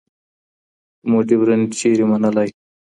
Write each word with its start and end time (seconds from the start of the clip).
که 1.01 1.05
مو 1.09 1.19
ډيورنډ 1.29 1.67
چيرې 1.79 2.05
منلای 2.09 2.49